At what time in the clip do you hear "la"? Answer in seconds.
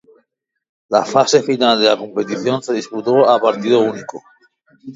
0.89-1.05, 1.85-1.95